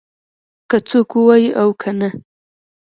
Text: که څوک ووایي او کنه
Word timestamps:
که 0.69 0.77
څوک 0.87 1.09
ووایي 1.17 1.49
او 1.61 1.69
کنه 1.81 2.09